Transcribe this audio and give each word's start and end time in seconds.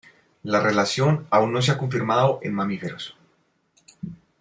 La 0.41 0.59
relación 0.59 1.27
aún 1.29 1.53
no 1.53 1.61
se 1.61 1.71
ha 1.71 1.77
confirmado 1.77 2.39
en 2.41 2.55
mamíferos. 2.55 3.15